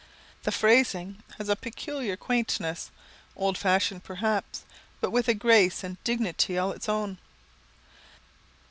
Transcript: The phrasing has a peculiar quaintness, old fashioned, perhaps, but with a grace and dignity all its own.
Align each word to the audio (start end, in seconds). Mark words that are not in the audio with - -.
The 0.45 0.51
phrasing 0.51 1.21
has 1.37 1.47
a 1.47 1.55
peculiar 1.55 2.17
quaintness, 2.17 2.89
old 3.35 3.55
fashioned, 3.55 4.03
perhaps, 4.03 4.63
but 4.99 5.11
with 5.11 5.27
a 5.27 5.35
grace 5.35 5.83
and 5.83 6.03
dignity 6.03 6.57
all 6.57 6.71
its 6.71 6.89
own. 6.89 7.19